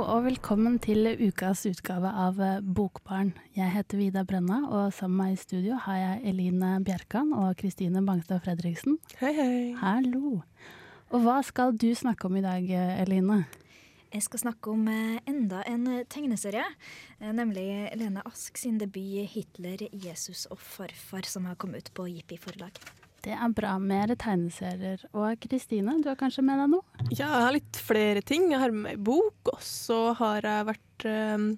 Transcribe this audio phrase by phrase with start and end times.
[0.00, 3.34] Hallo og velkommen til ukas utgave av eh, Bokbarn.
[3.52, 7.50] Jeg heter Vida Brenna, og sammen med meg i studio har jeg Eline Bjerkan og
[7.60, 8.96] Kristine Bangstad Fredriksen.
[9.20, 9.58] Hei, hei.
[9.76, 10.38] Hallo.
[11.12, 13.42] Og hva skal du snakke om i dag, eh, Eline?
[14.08, 16.64] Jeg skal snakke om eh, enda en tegneserie,
[17.20, 17.68] nemlig
[18.00, 22.80] Lene Ask sin debut 'Hitler, Jesus og farfar', som har kommet ut på Jippi forlag.
[23.24, 23.74] Det er bra.
[23.82, 25.02] Mer tegneserier.
[25.12, 27.08] Og Kristine, du har kanskje med deg noe?
[27.10, 28.48] Ja, jeg har litt flere ting.
[28.54, 31.48] Jeg har med meg bok, og så har jeg vært eh,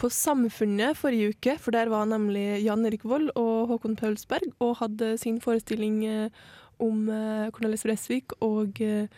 [0.00, 4.78] på Samfunnet forrige uke, for der var nemlig Jan Erik Vold og Håkon Paulsberg og
[4.80, 6.42] hadde sin forestilling eh,
[6.80, 9.08] om eh, Cornelis Bresvik og eh,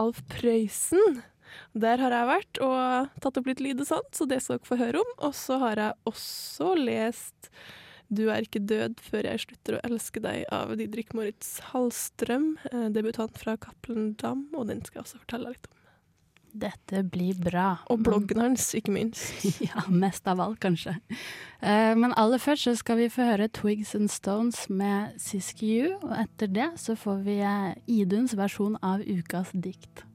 [0.00, 1.20] Alf Prøysen.
[1.74, 4.68] Der har jeg vært og tatt opp litt lyd og sånt, så det skal dere
[4.68, 5.14] få høre om.
[5.26, 7.50] Og så har jeg også lest
[8.10, 12.88] 'Du er ikke død før jeg slutter å elske deg' av Didrik Moritz Hallstrøm, eh,
[12.90, 15.76] debutant fra Cappelen Dam, og den skal jeg også fortelle litt om.
[16.50, 17.78] Dette blir bra.
[17.90, 19.44] Og bloggen hans, ikke minst.
[19.68, 20.96] Ja, mest av alt, kanskje.
[21.62, 26.14] Eh, men aller først så skal vi få høre Twigs and Stones med Siskiyou, og
[26.18, 30.09] etter det så får vi eh, Iduns versjon av ukas dikt.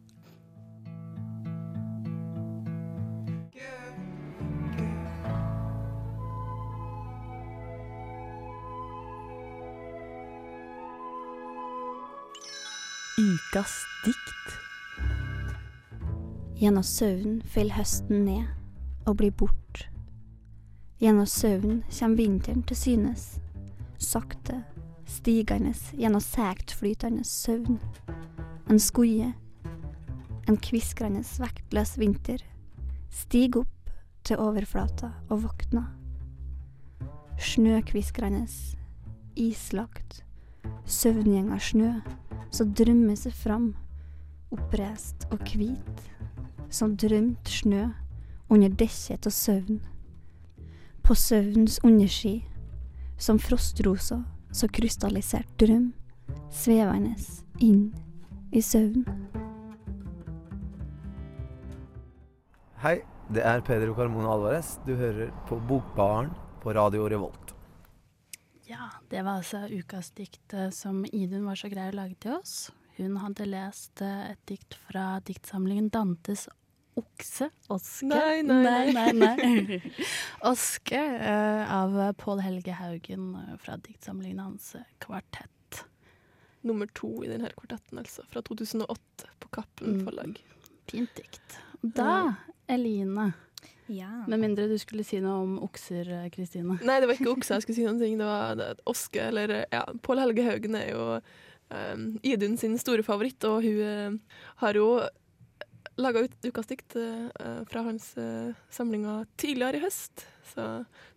[13.18, 14.56] Ukas dikt.
[16.60, 18.50] Gjennom søvn faller høsten ned
[19.08, 19.86] og blir bort.
[21.00, 23.24] Gjennom søvn kommer vinteren til synes,
[24.04, 24.58] sakte,
[25.08, 27.80] stigende gjennom sektflytende søvn.
[28.68, 29.32] En skoie,
[30.52, 32.44] en kviskrende vektløs vinter,
[33.16, 33.96] stig opp
[34.28, 35.86] til overflata og våkna.
[37.40, 38.44] Snøkviskrende,
[39.40, 40.26] islagt,
[40.84, 41.94] søvngjenga snø
[42.52, 43.74] som drømmer seg fram,
[44.54, 46.02] oppreist og hvit,
[46.70, 47.88] som drømt snø
[48.50, 49.82] under dekket av søvn.
[51.06, 52.40] På søvnens underski,
[53.18, 54.24] som frostrosa
[54.56, 55.92] så krystallisert drøm,
[56.52, 57.16] svevende
[57.64, 57.90] inn
[58.56, 59.04] i søvn.
[62.82, 63.00] Hei,
[63.34, 64.76] det er Pedro Carmona Alvarez.
[64.86, 66.32] Du hører på Bokbaren
[66.64, 67.45] på Radio Revolt.
[68.68, 72.34] Ja, det var altså ukas dikt eh, som Idun var så grei å lage til
[72.40, 72.72] oss.
[72.98, 76.48] Hun hadde lest eh, et dikt fra diktsamlingen Dantes
[76.96, 77.50] okse.
[77.74, 78.08] Oske.
[78.08, 78.64] Nei, nei,
[78.96, 79.12] nei.
[79.14, 79.34] nei,
[79.68, 79.80] nei.
[80.52, 84.72] Oske eh, av Pål Helge Haugen fra diktsamlingen hans
[85.04, 85.52] Kvartett.
[86.66, 88.24] Nummer to i denne kvartetten, altså.
[88.32, 90.06] Fra 2008 på Cappelen Mm.
[90.08, 90.40] forlag.
[90.90, 91.60] Fint dikt.
[91.82, 92.34] Da,
[92.72, 93.28] Eline,
[93.88, 94.24] Ja.
[94.28, 96.78] med mindre du skulle si noe om okser, eh, Kristine.
[96.88, 98.18] Nei, det var ikke okser jeg skulle si noen ting.
[98.22, 103.06] Det var det, Oske, eller ja, Pål Helge Haugen er jo um, Idun sin store
[103.06, 104.90] favoritt, og hun uh, har jo
[106.02, 110.26] laga ut ukas dikt uh, fra hans uh, samlinger tidligere i høst.
[110.52, 110.70] Så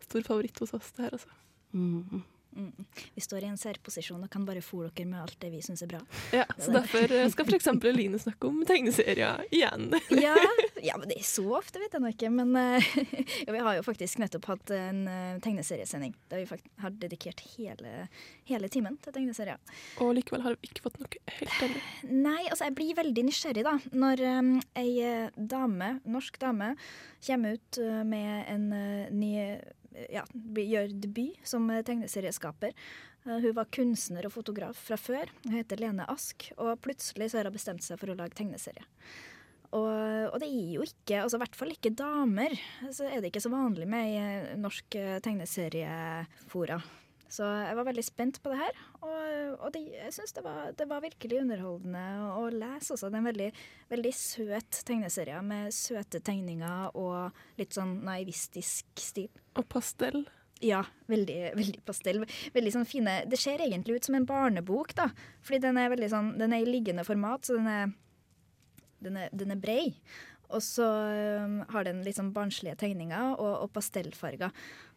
[0.05, 1.33] stor favoritt hos oss, det her, altså.
[1.73, 2.23] Mm.
[2.59, 2.85] Mm.
[3.15, 5.85] Vi står i en særposisjon og kan bare fòre dere med alt det vi syns
[5.85, 6.01] er bra.
[6.35, 7.69] Ja, så derfor eh, skal f.eks.
[7.95, 9.93] Line snakke om tegneserier igjen.
[10.19, 10.35] Ja,
[10.83, 12.33] ja, men det er så ofte, vet jeg nå ikke.
[12.35, 12.89] Men eh,
[13.47, 18.09] ja, vi har jo faktisk nettopp hatt en eh, tegneseriesending der vi har dedikert hele,
[18.51, 19.63] hele timen til tegneserier.
[20.03, 21.85] Og likevel har vi ikke fått noe helt ennå.
[22.27, 26.73] Nei, altså jeg blir veldig nysgjerrig da Når um, ei dame, norsk dame
[27.25, 29.33] Kommer ut med en uh, ny
[30.13, 32.75] Ja, gjør debut som tegneserieskaper.
[33.27, 35.33] Eh, Hun var kunstner og fotograf fra før.
[35.47, 38.85] Hun heter Lene Ask Og plutselig så har hun bestemt seg for å lage tegneserie.
[39.69, 42.55] Og, og det er jo ikke, altså i hvert fall ikke damer,
[42.89, 46.79] så er det ikke så vanlig med i eh, norsk eh, tegneseriefora.
[47.29, 50.71] Så jeg var veldig spent på det her, og, og det, jeg syns det, var-
[50.79, 52.95] det var virkelig underholdende å, lese.
[52.95, 53.11] Også.
[53.11, 53.49] Det er en veldig,
[53.91, 59.29] veldig søt tegneserie med søte tegninger og litt sånn naivistisk stil.
[59.61, 60.23] Og pastell.
[60.65, 62.25] Ja, veldig, veldig pastell.
[62.57, 65.11] Veldig sånn fine Det ser egentlig ut som en barnebok, da.
[65.45, 67.93] Fordi den er veldig sånn Den er i liggende format, så den er,
[69.05, 69.85] den er, den er brei.
[70.49, 70.89] Og så
[71.69, 74.51] har den litt sånn barnslige tegninger og, og pastellfarger.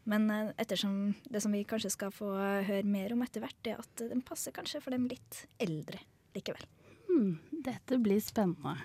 [0.10, 2.32] Men eh, ettersom det som vi kanskje skal få
[2.68, 6.02] høre mer om etter hvert, er at den passer kanskje for dem litt eldre
[6.36, 6.66] likevel.
[7.10, 8.78] Hmm, dette blir spennende.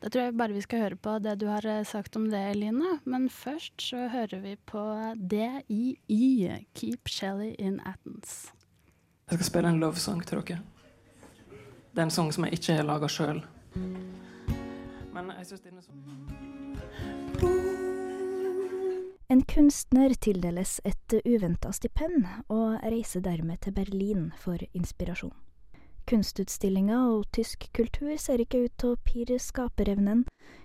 [0.00, 2.40] Da tror jeg bare vi skal høre på det du har eh, sagt om det,
[2.54, 2.98] Eline.
[3.04, 4.80] Men først så hører vi på
[5.16, 8.48] DII, Keep Shelly in Athens.
[9.28, 10.62] Jeg skal spille en lovesang til dere.
[11.90, 13.42] Det er en sang som jeg ikke har laga sjøl.
[15.12, 15.92] Men jeg syns denne så
[19.30, 25.30] En kunstner tildeles et uventa stipend, og reiser dermed til Berlin for inspirasjon.
[26.10, 30.24] Kunstutstillinga og tysk kultur ser ikke ut til å pirre skaperevnen.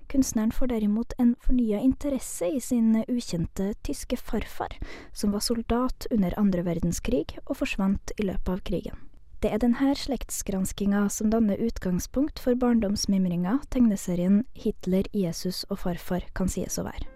[0.10, 4.74] Kunstneren får derimot en fornya interesse i sin ukjente tyske farfar,
[5.14, 8.98] som var soldat under andre verdenskrig og forsvant i løpet av krigen.
[9.46, 16.50] Det er denne slektsgranskinga som danner utgangspunkt for barndomsmimringa tegneserien Hitler, Jesus og farfar kan
[16.50, 17.15] sies å være.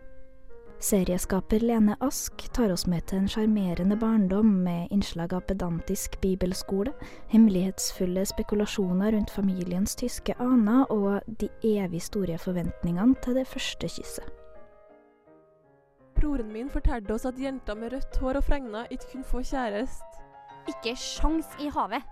[0.79, 6.93] Serieskaper Lene Ask tar oss med til en sjarmerende barndom med innslag av pedantisk bibelskole,
[7.33, 14.29] hemmelighetsfulle spekulasjoner rundt familiens tyske aner og de evig store forventningene til det første kysset.
[16.15, 20.23] Broren min fortalte oss at jenter med rødt hår og fregner ikke kunne få kjæreste.
[20.71, 22.07] Ikke sjans i havet.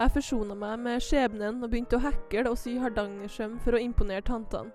[0.00, 4.26] Jeg forsona meg med skjebnen og begynte å hekle og sy hardangersøm for å imponere
[4.26, 4.74] tantene.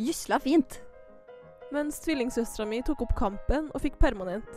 [0.00, 0.80] Jysla fint.
[1.72, 4.48] Mens tvillingsøstera mi tok opp kampen og fikk permanent.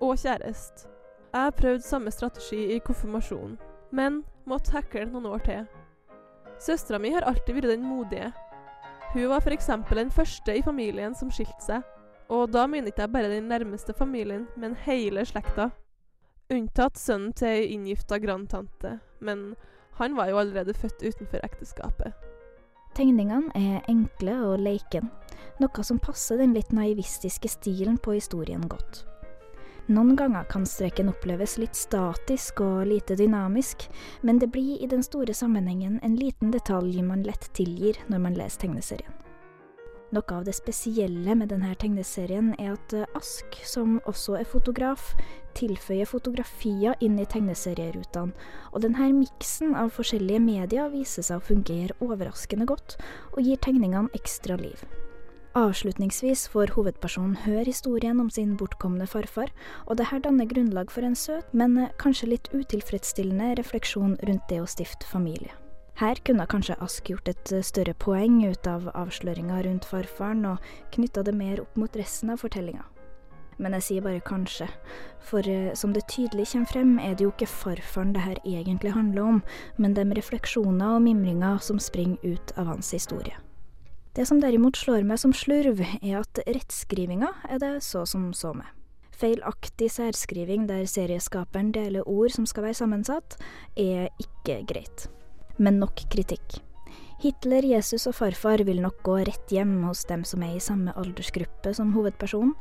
[0.00, 0.88] Og kjæreste.
[1.32, 3.58] Jeg prøvde samme strategi i konfirmasjonen,
[3.92, 5.66] men måtte hekle noen år til.
[6.60, 8.32] Søstera mi har alltid vært den modige.
[9.12, 9.68] Hun var f.eks.
[9.92, 11.88] den første i familien som skilte seg.
[12.32, 15.68] Og da mener ikke jeg bare den nærmeste familien, men hele slekta.
[16.52, 19.52] Unntatt sønnen til ei inngifta grandtante, men
[20.00, 22.31] han var jo allerede født utenfor ekteskapet.
[22.92, 25.08] Tegningene er enkle og leken,
[25.62, 29.06] noe som passer den litt naivistiske stilen på historien godt.
[29.88, 33.88] Noen ganger kan streken oppleves litt statisk og lite dynamisk,
[34.22, 38.38] men det blir i den store sammenhengen en liten detalj man lett tilgir når man
[38.38, 39.16] leser tegneserien.
[40.12, 45.14] Noe av det spesielle med denne tegneserien er at eh, Ask, som også er fotograf,
[45.56, 48.36] tilføyer fotografier inn i tegneserierutene,
[48.72, 52.98] og denne miksen av forskjellige medier viser seg å fungere overraskende godt,
[53.32, 54.84] og gir tegningene ekstra liv.
[55.56, 59.48] Avslutningsvis får hovedpersonen høre historien om sin bortkomne farfar,
[59.88, 64.48] og det her danner grunnlag for en søt, men eh, kanskje litt utilfredsstillende refleksjon rundt
[64.52, 65.56] det å stifte familie.
[66.02, 70.72] Her kunne kanskje Ask gjort et eh, større poeng ut av avsløringa rundt farfaren, og
[70.96, 72.82] knytta det mer opp mot resten av fortellinga.
[73.62, 74.66] Men jeg sier bare kanskje,
[75.22, 78.96] for eh, som det tydelig kommer frem, er det jo ikke farfaren det her egentlig
[78.96, 79.40] handler om,
[79.78, 83.38] men de refleksjoner og mimringer som springer ut av hans historie.
[84.18, 88.56] Det som derimot slår meg som slurv, er at rettskrivinga er det så som så
[88.58, 88.66] med.
[89.22, 93.38] Feilaktig særskriving der serieskaperen deler ord som skal være sammensatt,
[93.78, 95.12] er ikke greit.
[95.62, 96.58] Men nok kritikk.
[97.22, 100.90] Hitler, Jesus og farfar vil nok gå rett hjem hos dem som er i samme
[100.98, 102.56] aldersgruppe som hovedpersonen,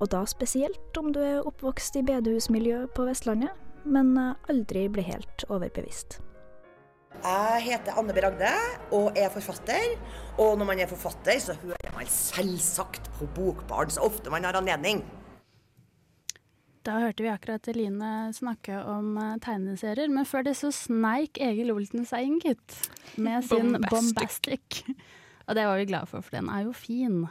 [0.00, 3.52] og da spesielt om du er oppvokst i bedehusmiljø på Vestlandet,
[3.84, 4.14] men
[4.48, 6.22] aldri blir helt overbevist.
[7.24, 8.20] Jeg heter Anne B.
[8.24, 8.50] Ragde
[8.94, 9.94] og er forfatter.
[10.38, 14.56] Og når man er forfatter, så hører man selvsagt på Bokbarn så ofte man har
[14.58, 15.04] anledning.
[16.86, 21.72] Da hørte vi akkurat Eline snakke om uh, tegneserier, men før det så sneik Egil
[21.74, 22.76] Olten seg inn, gitt.
[23.18, 24.84] Med sin Bombastic.
[24.86, 25.16] Bombastic.
[25.46, 27.24] Og det var vi glade for, for den er jo fin.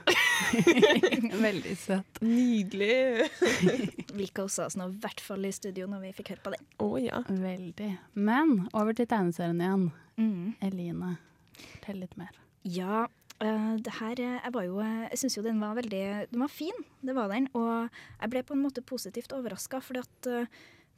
[1.47, 2.19] Veldig søt.
[2.23, 3.29] Nydelig.
[4.19, 6.61] vi også oss nå, i hvert fall i studio, når vi fikk høre på det.
[6.83, 7.23] Å ja.
[7.27, 7.91] Veldig.
[8.15, 9.85] Men over til tegneserien igjen.
[10.19, 10.55] Mm.
[10.63, 11.15] Eline,
[11.59, 12.35] fortell litt mer.
[12.67, 13.05] Ja,
[13.43, 16.45] eh, det her eh, Jeg var jo eh, Jeg syns jo den var veldig Den
[16.45, 17.49] var fin, det var den.
[17.57, 17.89] Og
[18.21, 20.47] jeg ble på en måte positivt overraska, at eh,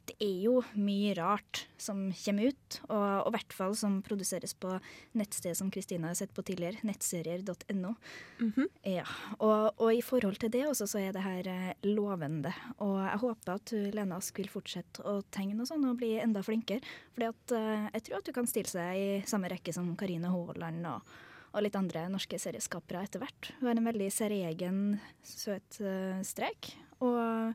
[0.08, 4.70] det er jo mye rart som kommer ut, og i hvert fall som produseres på
[5.18, 7.92] nettstedet som Kristina har sett på tidligere, nettserier.no.
[8.40, 8.70] Mhm.
[8.88, 9.04] Ja,
[9.36, 11.50] og, og i forhold til det også, så er det her
[11.84, 12.54] lovende.
[12.80, 16.40] Og jeg håper at Lena Ask vil fortsette å tegne og sånn, og bli enda
[16.46, 16.80] flinkere.
[17.28, 20.88] At eh, jeg tror at hun kan stille seg i samme rekke som Karine Haaland
[20.88, 21.18] og,
[21.52, 23.52] og litt andre norske serieskapere etter hvert.
[23.58, 24.80] Hun har en veldig særegen,
[25.24, 26.72] søt eh, strek.
[27.04, 27.54] Og,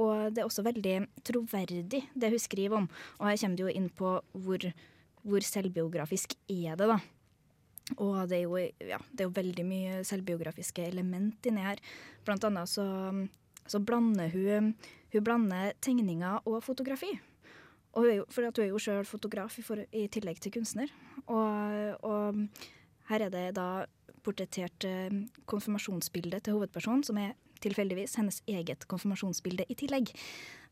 [0.00, 2.90] og det er også veldig troverdig, det hun skriver om.
[3.18, 4.12] Og her kommer det jo inn på
[4.44, 4.68] hvor,
[5.24, 7.00] hvor selvbiografisk er det, da.
[7.98, 11.80] Og det er, jo, ja, det er jo veldig mye selvbiografiske element inni her.
[12.26, 12.86] Blant annet så,
[13.66, 14.74] så blander hun,
[15.10, 17.10] hun blander tegninger og fotografi.
[17.90, 20.38] Og hun er jo, for at hun er jo sjøl fotograf i, for, i tillegg
[20.42, 20.92] til kunstner.
[21.26, 22.44] Og, og
[23.10, 23.68] her er det da
[24.24, 25.12] portrettert eh,
[25.50, 30.12] konfirmasjonsbilde til hovedpersonen, som er tilfeldigvis hennes eget konfirmasjonsbilde i tillegg.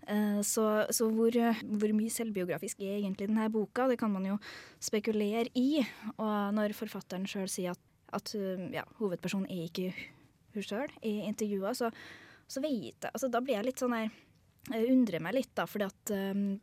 [0.08, 0.64] Eh, Så,
[0.94, 3.88] så hvor, hvor mye selvbiografisk er egentlig denne boka?
[3.88, 4.38] Det kan man jo
[4.80, 5.82] spekulere i.
[6.16, 7.82] Og når forfatteren sjøl sier at,
[8.16, 9.92] at uh, ja, hovedpersonen er ikke
[10.54, 11.90] hun sjøl i intervjua, så,
[12.48, 14.08] så vet jeg altså, Da blir jeg litt sånn her
[14.68, 16.18] jeg undrer meg litt, da, for det,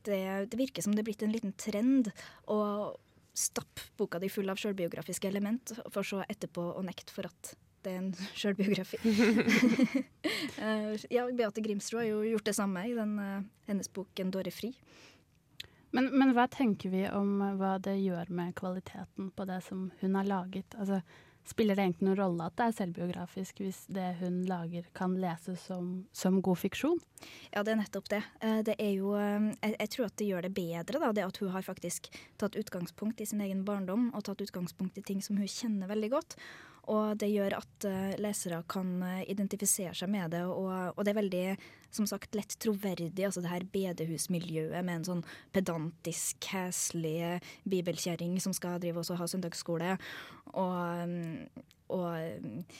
[0.05, 2.11] det virker som det er blitt en liten trend
[2.53, 2.57] å,
[3.35, 7.93] stappe boka di full av sjølbiografiske element, for så etterpå å nekte for at det
[7.93, 9.01] er en sjølbiografi.
[10.55, 14.31] Eh, ja, Beate Grimsrud har jo gjort det samme i den, eh, hennes bok 'En
[14.31, 14.71] dåre fri'.
[15.91, 20.15] Men, men hva tenker vi om hva det gjør med kvaliteten på det som hun
[20.15, 20.75] har laget?
[20.79, 21.01] Altså,
[21.45, 25.61] spiller det egentlig noen rolle at det er selvbiografisk hvis det hun lager kan leses
[25.69, 26.99] som, som god fiksjon?
[27.53, 28.21] Ja, det er nettopp det.
[28.41, 31.27] Eh, det er jo, eh, jeg, jeg tror at det gjør det bedre, da, det
[31.27, 32.09] at hun har faktisk
[32.41, 36.11] tatt utgangspunkt i sin egen barndom, og tatt utgangspunkt i ting som hun kjenner veldig
[36.17, 36.37] godt.
[36.91, 41.13] Og det gjør at uh, lesere kan uh, identifisere seg med det, og, og, det
[41.13, 41.45] er veldig
[41.95, 43.25] som sagt lett troverdig.
[43.25, 45.23] altså Det her bedehusmiljøet med en sånn
[45.55, 49.95] pedantisk, heslig bibelkjerring som skal drive og ha søndagsskole.
[50.53, 50.75] Og,
[51.07, 51.63] um,
[51.95, 52.75] og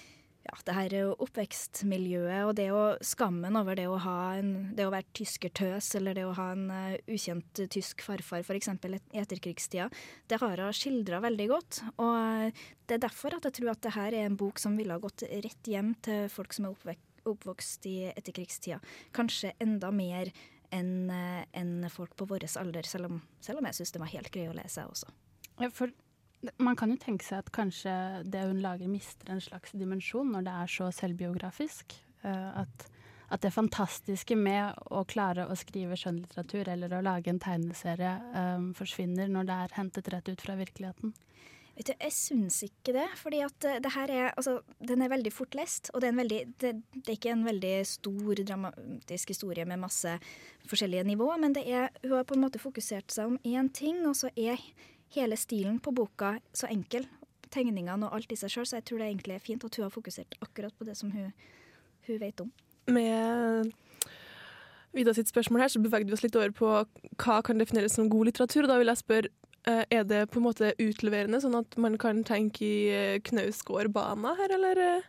[0.46, 3.98] ja, det her oppvekstmiljøet og det å skammen over det å,
[4.38, 8.70] en, det å være tyskertøs eller det å ha en uh, ukjent tysk farfar f.eks.
[8.86, 9.90] i etterkrigstida,
[10.30, 11.82] det har hun skildra veldig godt.
[11.96, 14.78] Og uh, det er derfor at jeg tror at det her er en bok som
[14.78, 18.78] ville ha gått rett hjem til folk som er oppvek oppvokst i etterkrigstida.
[19.18, 20.30] Kanskje enda mer
[20.70, 24.30] enn en folk på vår alder, selv om, selv om jeg syns det var helt
[24.30, 25.10] grei å lese, også.
[25.58, 25.90] Ja, for
[26.62, 27.94] man kan jo tenke seg at kanskje
[28.32, 31.98] det hun lager mister en slags dimensjon når det er så selvbiografisk.
[32.26, 32.88] Uh, at,
[33.30, 38.72] at, det fantastiske med å klare å skrive skjønnlitteratur eller å lage en tegneserie um,
[38.78, 41.14] forsvinner når det er hentet rett ut fra virkeligheten.
[41.76, 43.08] Vet du, Jeg syns ikke det.
[43.20, 45.92] fordi at det her er, altså, Den er veldig fort lest.
[45.94, 50.20] Og det er, veldig, det, det er ikke en veldig stor dramatisk historie med masse
[50.70, 51.38] forskjellige nivåer.
[51.38, 54.32] Men det er, hun har på en måte fokusert seg om én ting, og så
[54.38, 54.62] er
[55.16, 57.08] hele stilen på boka så enkel.
[57.54, 59.88] Tegningene og alt i seg sjøl, så jeg tror det egentlig er fint at hun
[59.88, 61.32] har fokusert akkurat på det som hun,
[62.08, 62.52] hun vet om.
[62.92, 63.72] Med
[64.96, 66.70] Vida sitt spørsmål her, så bevegde vi oss litt over på
[67.20, 68.64] hva kan defineres som god litteratur.
[68.64, 69.32] og Da vil jeg spørre,
[69.68, 74.36] eh, er det på en måte utleverende, sånn at man kan tenke i knausgårdbana Knausgård-bana
[74.40, 75.04] her, eller?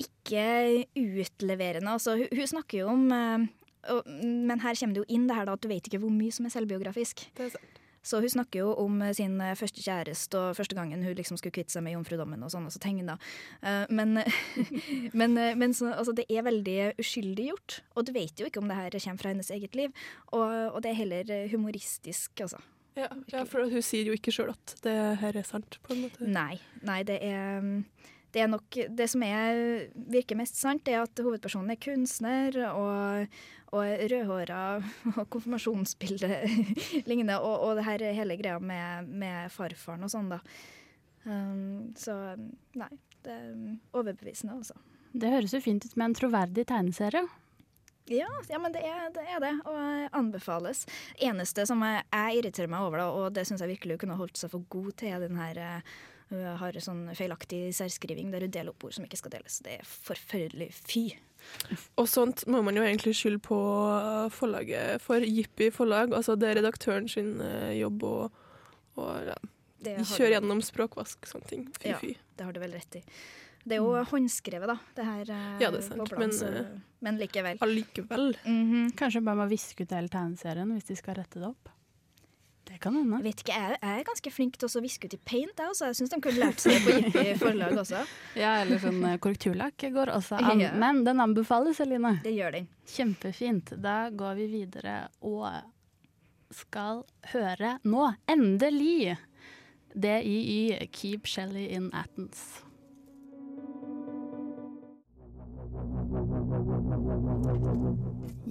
[0.00, 1.88] Ikke utleverende.
[1.88, 3.48] Altså, hun, hun snakker jo om eh,
[4.06, 6.32] Men her kommer det jo inn det her da, at du vet ikke hvor mye
[6.36, 7.24] som er selvbiografisk.
[7.36, 7.79] Det er sant.
[8.02, 11.38] Så hun snakker jo om eh, sin eh, første kjæreste og første gangen hun liksom
[11.40, 13.18] skulle kvitte seg med jomfrudommen og sånn, og så tegna.
[13.60, 14.22] Uh, men,
[15.20, 18.70] men, men så, altså, det er veldig uskyldig gjort, og du vet jo ikke om
[18.70, 20.04] det her kommer fra hennes eget liv.
[20.32, 22.62] Og, og det er heller humoristisk, altså.
[22.98, 26.06] Ja, ja, for hun sier jo ikke sjøl at det her er sant, på en
[26.06, 26.26] måte.
[26.26, 27.62] Nei, nei det er
[28.34, 33.40] det er nok Det som er, virker mest sant, er at hovedpersonen er kunstner og,
[33.74, 34.62] og rødhåra
[35.16, 40.40] og konfirmasjonsbildet lignende, og, og det her hele greia med, med farfaren og sånn, da.
[41.26, 42.14] Um, så
[42.80, 42.90] nei,
[43.26, 43.52] det er
[43.98, 44.78] overbevisende, altså.
[45.10, 47.26] Det høres jo fint ut med en troverdig tegneserie.
[48.10, 50.82] Ja, ja, men det er, det er, det og anbefales.
[51.22, 54.40] Eneste som jeg, jeg irriterer meg over, da, og det syns jeg virkelig kunne holdt
[54.40, 55.84] seg for god til, er den her hun
[56.30, 59.58] har sånn feilaktig særskriving der hun deler opp ord som ikke skal deles.
[59.64, 61.04] Det er forferdelig fy.
[61.98, 63.58] Og sånt må man jo egentlig skylde på
[64.34, 66.14] forlaget for Jippi forlag.
[66.16, 68.14] Altså det er redaktøren sin eh, jobb å
[69.00, 69.36] ja,
[69.82, 71.68] kjøre gjennom språkvask sånne ting.
[71.78, 72.14] Fy, ja, fy.
[72.36, 73.04] Det har du vel rett i.
[73.60, 74.06] Det er jo mm.
[74.08, 74.76] håndskrevet, da.
[74.96, 76.00] Det her eh, ja, det er sant.
[76.00, 76.70] Boblene, men, så, eh,
[77.04, 77.60] men, likevel.
[77.64, 78.32] Allikevel.
[78.44, 78.96] Mm -hmm.
[78.96, 81.68] Kanskje bare må viske ut hele tegneserien hvis de skal rette det opp.
[82.70, 83.18] Det kan hende.
[83.18, 85.88] Jeg vet ikke, jeg, er ganske flink til å viske ut i paint, jeg også.
[85.88, 88.04] Jeg syns de kunne lært seg det på Jippi forlag også.
[88.38, 90.62] Ja, eller sånn eh, korrekturlakk går også an.
[90.62, 90.70] Ja.
[90.78, 92.20] Men den anbefales, Eline.
[92.22, 92.70] Det gjør den.
[92.94, 93.74] Kjempefint.
[93.82, 94.96] Da går vi videre
[95.26, 95.50] og
[96.54, 99.16] skal høre nå, endelig,
[99.90, 102.60] DIY Keep Shelly in Athens.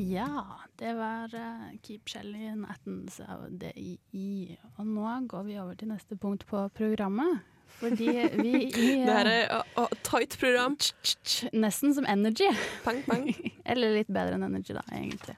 [0.10, 0.46] Ja,
[0.80, 4.58] det var uh, Keep Shelly in Athens av DII.
[4.78, 7.44] Og nå går vi over til neste punkt på programmet.
[7.80, 10.78] Fordi vi i Det her er uh, uh, tight program.
[11.54, 12.50] Nesten som Energy.
[12.84, 13.30] Pang, pang.
[13.70, 15.38] Eller litt bedre enn Energy, da, egentlig.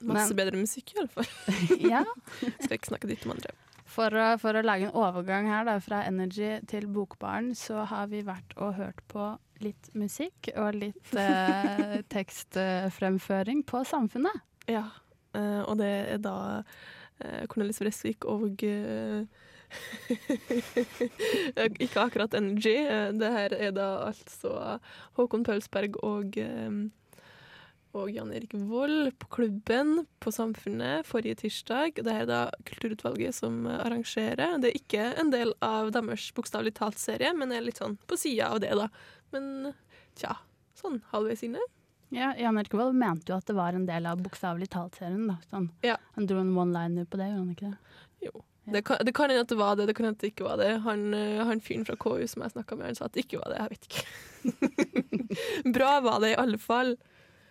[0.00, 1.30] Masse Men, bedre musikk, i alle fall.
[1.92, 2.04] ja.
[2.40, 3.52] Skal ikke snakke dritt om andre.
[3.96, 8.08] For å, for å, lage en overgang her da, fra Energy til Bokbaren, så har
[8.12, 14.44] vi vært og hørt på litt musikk og litt eh, tekstfremføring på Samfunnet.
[14.70, 14.88] Ja,
[15.36, 16.36] eh, og det er da
[17.20, 19.24] eh, Cornelis Vresvik og uh,
[21.82, 22.76] Ikke akkurat Energy.
[23.18, 24.78] det her er da altså
[25.18, 26.38] Håkon Paulsberg og
[27.96, 31.96] og Jan Erik Vold på klubben på Samfunnet forrige tirsdag.
[32.04, 34.58] Det er da Kulturutvalget som arrangerer.
[34.60, 38.50] Det er ikke en del av deres Bokstavelig talt-serie, men er litt sånn på sida
[38.52, 38.90] av det, da.
[39.34, 39.72] Men
[40.14, 40.36] tja,
[40.78, 41.62] sånn halvveis inne.
[42.14, 45.26] Ja, Jan Erkevold mente jo at det var en del av Bokstavelig talt-serien.
[45.50, 45.70] Sånn.
[45.82, 45.96] Ja.
[46.14, 48.28] Han dro en one-liner på det, gjorde han ikke det?
[48.28, 48.44] Jo.
[48.66, 50.46] Det kan, det kan hende at det var det, det kan hende at det ikke
[50.46, 50.70] var det.
[50.86, 53.38] Han, eh, han fyren fra KU som jeg snakka med, han sa at det ikke
[53.42, 53.58] var det.
[53.62, 55.70] Jeg vet ikke.
[55.76, 56.96] Bra var det i alle fall.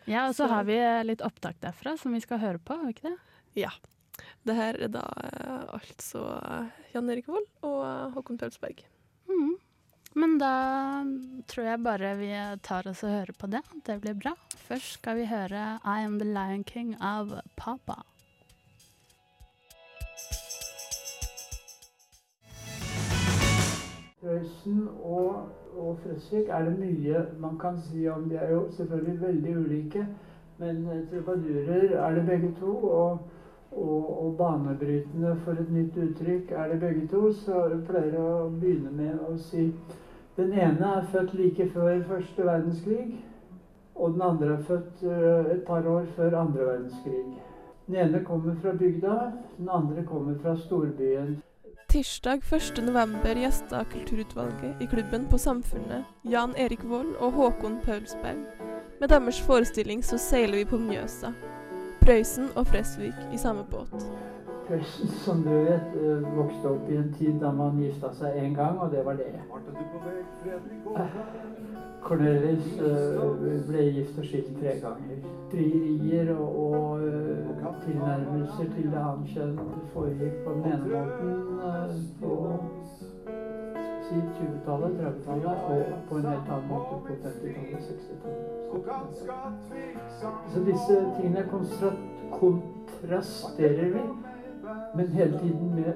[0.06, 2.86] Ja, og så Så- har vi litt opptak derfra som vi skal høre på, har
[2.86, 3.18] vi ikke det?
[3.64, 3.72] Ja.
[4.46, 8.84] Det her er da eh, altså eh, Jan Erik Vold og eh, Håkon Tølsberg.
[9.28, 9.56] Mhm.
[10.16, 10.50] Men da
[11.52, 12.32] tror jeg bare vi
[12.64, 13.60] tar oss og hører på det.
[13.84, 14.32] Det blir bra.
[14.68, 17.98] Først skal vi høre I Am The Lion King av Papa.
[24.22, 28.30] Prøysen og, og Frøsvik er det mye man kan si om.
[28.32, 30.06] De er jo selvfølgelig veldig ulike,
[30.64, 30.80] men
[31.12, 32.72] trubadurer er det begge to.
[32.72, 33.20] Og,
[33.76, 37.28] og, og banebrytende for et nytt uttrykk er det begge to.
[37.44, 39.68] Så jeg pleier å begynne med å si
[40.38, 43.26] den ene er født like før første verdenskrig,
[43.96, 47.24] og den andre er født eh, et par år før andre verdenskrig.
[47.88, 51.42] Den ene kommer fra bygda, den andre kommer fra storbyen.
[51.90, 52.84] Tirsdag 1.
[52.86, 58.42] november gjesta Kulturutvalget i klubben på Samfunnet Jan Erik Vold og Håkon Paulsberg.
[59.00, 61.32] Med deres forestilling så seiler vi på Mjøsa.
[62.02, 64.35] Prøysen og Fresvik i samme båt.
[64.68, 68.56] Prøysen, som du vet, eh, vokste opp i en tid da man gifta seg én
[68.58, 69.34] gang, og det var det.
[72.06, 73.20] Cornelis eh,
[73.68, 75.22] ble gift og skilt tre ganger.
[75.52, 77.46] Frierier og, og eh,
[77.86, 79.58] tilnærmelser til det annet kjønn
[79.94, 81.34] foregikk på den ene måten
[82.22, 82.32] på
[84.06, 88.46] si 20-tallet, 30-tallet, og på en helt annen måte på 50-tallet, 60-tallet.
[90.54, 91.44] Så disse tingene
[92.40, 94.04] kontrasterer vi,
[94.96, 95.94] men hele tiden med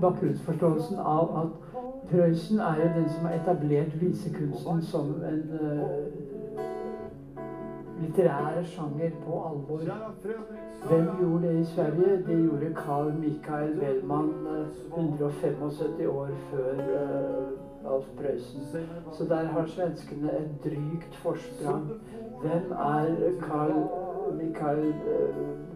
[0.00, 1.72] bakgrunnsforståelsen av at
[2.10, 5.78] Prøysen er jo den som har etablert visekunsten som en uh,
[8.02, 9.84] litterær sjanger på alvor.
[10.88, 12.16] Hvem gjorde det i Sverige?
[12.26, 18.60] Det gjorde Carl Michael Wellmann uh, 175 år før uh, Alf Prøysen.
[19.12, 21.90] Så der har svenskene et drygt forsprang.
[22.40, 23.06] Hvem er
[23.40, 23.72] Carl
[24.36, 25.71] Michael uh,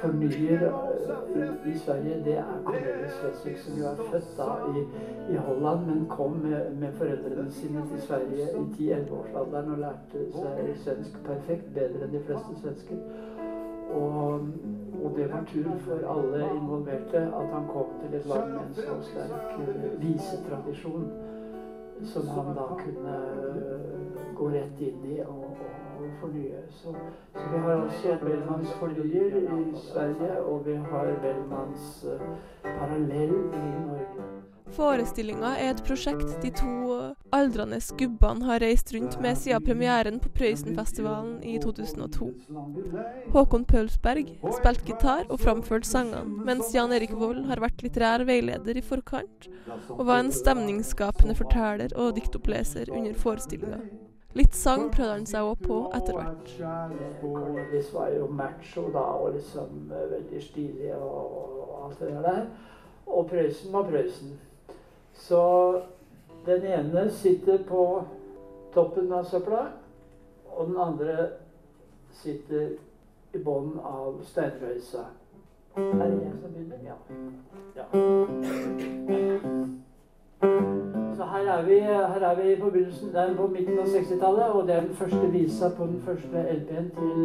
[0.00, 2.20] Fornyer uh, i, Sverige?
[2.24, 4.84] Det er Cornelis Vreeswijk, som jo er født da i,
[5.32, 10.74] i Holland, men kom med, med foreldrene sine til Sverige i 10-11-årsalderen og lærte seg
[10.86, 12.98] svensk perfekt, bedre enn de fleste svensker.
[13.94, 14.48] Og,
[15.04, 18.74] og det var tur for alle involverte at han kom til et land med en
[18.74, 21.08] så sterk uh, visetradisjon
[22.02, 23.16] som han da kunne
[23.54, 26.62] uh, gå rett inn i og, og, og fornye.
[26.70, 26.94] Så,
[27.32, 32.26] så vi har altså Bellmans fornyer i Sverige, og vi har Bellmans uh,
[32.62, 34.28] parallell i Norge.
[34.74, 36.84] Forestillinga er et prosjekt de to
[37.34, 42.30] aldrende gubbene har reist rundt med siden premieren på Prøysenfestivalen i 2002.
[43.34, 48.80] Håkon Paulsberg spilte gitar og framførte sangene, mens Jan Erik Vold har vært litterær veileder
[48.80, 49.48] i forkant
[49.88, 53.82] og var en stemningsskapende forteller og diktoppleser under forestillinga.
[54.34, 56.54] Litt sang prøvde han seg òg på etter hvert.
[57.20, 62.46] Cornelis var jo macho da, og liksom uh, veldig stilig og alt det der.
[63.06, 64.34] Og Prøysen var Prøysen.
[65.14, 65.44] Så
[66.46, 67.84] den ene sitter på
[68.74, 69.68] toppen av søpla,
[70.50, 71.28] og den andre
[72.12, 72.74] sitter
[73.34, 75.06] i bunnen av steinrøysa.
[75.76, 76.78] Er det jeg som begynner?
[76.86, 76.98] Ja.
[77.76, 79.13] ja.
[81.34, 82.68] Her er vi, her er vi på,
[83.36, 87.24] på midten av 60-tallet, og det er den første visa på den første LP-en til,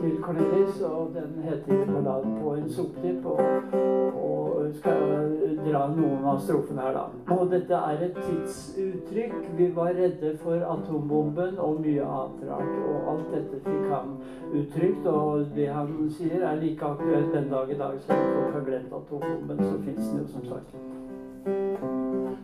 [0.00, 1.84] til Cornelis, og den heter
[2.40, 3.26] på en soptipp'.
[3.26, 3.42] Og,
[4.22, 5.04] og skal
[5.66, 7.36] dra noen av strofene her, da.
[7.36, 9.36] Og dette er et tidsuttrykk.
[9.58, 12.74] Vi var redde for atombomben og mye annet rart.
[12.88, 14.14] Og alt dette fikk han
[14.54, 18.68] uttrykt, og det han sier er like aktuelt den dag i dag som folk har
[18.72, 21.99] glemt atombomben, så fins den jo som sagt.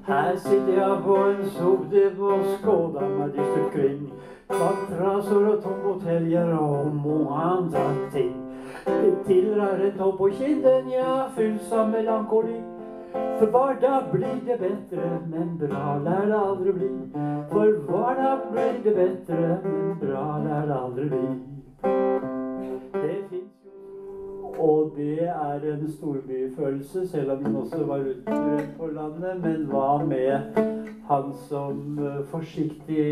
[0.06, 4.02] Her sitter jeg på en soptipp og skåder meg dystert kring.
[4.48, 8.34] Kvartraser og tomboteljer og mange andre ting.
[8.86, 12.60] Det tilrar en på kinden, ja, fylt av melankoli.
[13.38, 16.92] For hver dag blir det bedre, men bra lær det aldri bli.
[17.50, 21.26] For hver dag blir det bedre, men bra lær det aldri bli.
[22.92, 23.55] Det
[24.58, 29.40] og det er en storbyfølelse, selv om den også var utbredt på landet.
[29.42, 30.38] Men hva med
[31.08, 33.04] han som uh, forsiktig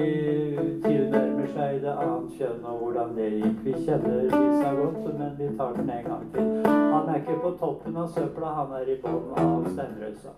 [0.82, 3.60] tilnærmer seg det annet kjønn, og hvordan det gikk?
[3.64, 6.50] Vi kjenner Lisa godt, men vi tar den en gang til.
[6.66, 10.34] Han er ikke på toppen av søpla, han er i bunnen av steinrøysa.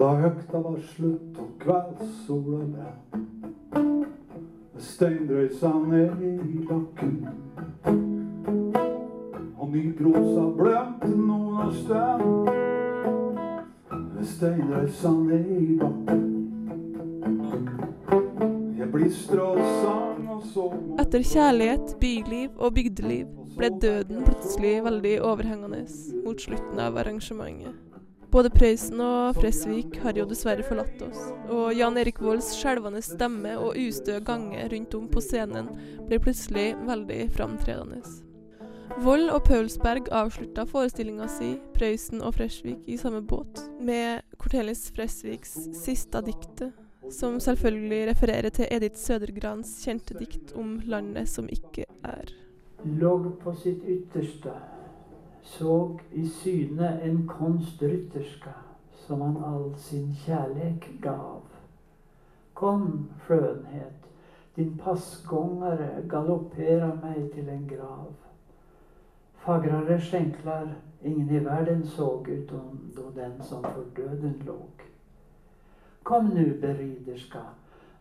[0.00, 3.20] Da økta var slutt og kveldssola brant
[4.80, 7.28] Steindrøysa ned i bakken
[9.60, 12.22] og nyprosa blømt noen av støv.
[14.30, 16.24] steinrøysa ned i bakken.
[18.78, 20.66] Jeg blir stråsang og så
[21.04, 23.26] Etter kjærlighet, byliv og bygdeliv
[23.58, 25.84] ble døden plutselig veldig overhengende
[26.24, 27.89] mot slutten av arrangementet.
[28.30, 31.18] Både Prøysen og Fresvik har jo dessverre forlatt oss,
[31.50, 35.72] og Jan Erik Volds skjelvende stemme og ustø gange rundt om på scenen
[36.06, 37.98] ble plutselig veldig framtredende.
[39.02, 45.56] Vold og Paulsberg avslutta forestillinga si, Prøysen og Fresvik, i samme båt, med Cortelis Fresviks
[45.78, 46.74] siste diktet,
[47.10, 52.30] som selvfølgelig refererer til Edith Sødergrans kjente dikt om landet som ikke er.
[52.84, 54.54] Låg på sitt ytterste,
[55.42, 58.54] såg i syne en konstrytterska
[59.06, 61.42] som han all sin kjærlek gav.
[62.54, 64.06] Kom, skjønnhet,
[64.54, 68.12] din passgångare galoppera meg til en grav.
[69.40, 74.84] Fagrare skänklar ingen i världen såg utom då den som för döden låg.
[76.02, 77.42] Kom nu, beriderska,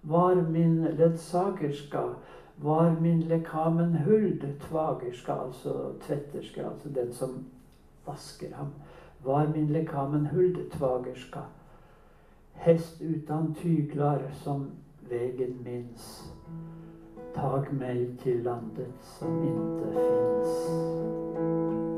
[0.02, 2.04] var min ledsagerska,
[2.62, 7.46] var min lekamen huld, tvagerska, altså tvetterska, altså den som
[8.06, 8.68] vasker ham.
[9.24, 11.40] Var min lekamen huld, tvagerska,
[12.54, 14.72] hest utan tyglar som
[15.10, 16.34] vegen minns.
[17.36, 21.89] Tag meg til landet som inte finns.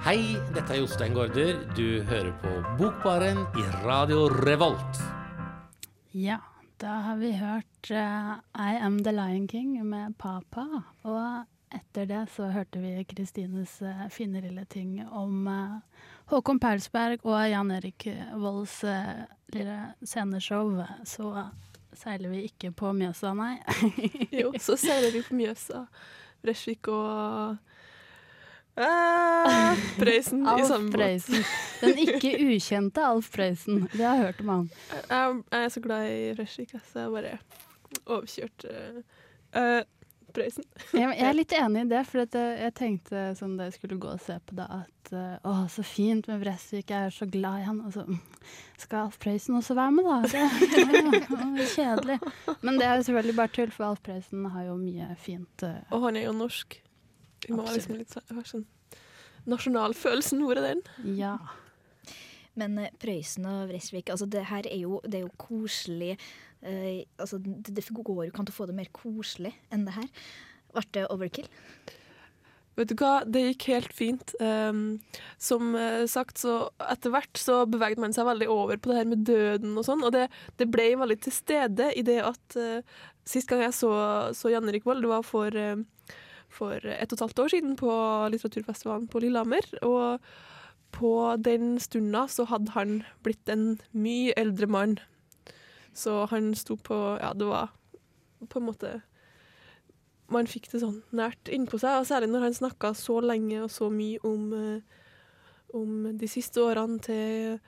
[0.00, 1.58] Hei, dette er Jostein Gaarder.
[1.76, 5.00] Du hører på Bokbaren i Radio Revolt.
[6.16, 6.38] Ja,
[6.80, 10.64] da har vi hørt uh, I Am The Lion King med Papa.
[11.04, 17.20] Og etter det så hørte vi Kristines uh, fine lille ting om uh, Håkon Paulsberg
[17.28, 18.08] og Jan Erik
[18.40, 20.80] Volds uh, lille sceneshow.
[21.04, 21.44] Så
[21.92, 23.58] seiler vi ikke på Mjøsa, nei.
[24.40, 25.84] Jo, så seiler vi på Mjøsa,
[26.40, 27.60] Bresvik og
[28.76, 30.98] ah, Prøysen i Alf samme båt.
[31.00, 31.44] Prøysen.
[31.80, 33.86] Den ikke ukjente Alf Prøysen.
[33.92, 34.68] Vi har hørt om han.
[35.10, 37.38] Jeg, jeg er så glad i Bresvik, så jeg bare
[38.06, 38.74] overkjørte
[39.56, 39.80] uh,
[40.30, 40.64] Prøysen.
[40.94, 43.74] Jeg, jeg er litt enig i det, for at jeg, jeg tenkte sånn da jeg
[43.80, 47.16] skulle gå og se på det, at eh, å, så fint med Bresvik, jeg er
[47.16, 47.80] så glad i han.
[47.88, 48.20] Og så mm,
[48.78, 50.20] skal Alf Prøysen også være med, da?
[50.30, 52.20] Det, det er kjedelig.
[52.62, 55.66] Men det er jo selvfølgelig bare tull, for Alf Prøysen har jo mye fint.
[55.66, 56.78] eh, Og han er jo norsk.
[57.46, 58.68] Vi må liksom litt sånn, sånn
[59.48, 60.82] Nasjonalfølelsen, hvor er den?
[61.16, 61.36] Ja.
[62.60, 66.16] Men eh, Prøysen og Vresvik, altså det her er jo, det er jo koselig.
[66.60, 69.96] Eh, altså det, det går jo ikke an å få det mer koselig enn det
[69.96, 70.10] her.
[70.74, 71.48] Ble det overkill?
[72.78, 74.32] Vet du hva, det gikk helt fint.
[74.40, 75.00] Um,
[75.42, 79.10] som eh, sagt, så etter hvert så beveget man seg veldig over på det her
[79.10, 80.28] med døden og sånn, og det,
[80.60, 83.00] det ble veldig til stede i det at uh,
[83.30, 83.90] Sist gang jeg så,
[84.34, 86.14] så Jan Erik Vold, det var for, uh,
[86.50, 87.90] for ett og et halvt år siden på
[88.32, 89.66] litteraturfestivalen på Lillehammer.
[89.86, 90.22] Og
[90.94, 94.98] på den stunda så hadde han blitt en mye eldre mann.
[95.94, 97.70] Så han sto på Ja, det var
[98.48, 99.00] på en måte
[100.30, 103.70] man fikk det sånn nært innpå seg, og særlig når han snakka så lenge og
[103.74, 105.00] så mye om, eh,
[105.74, 107.58] om de siste årene til,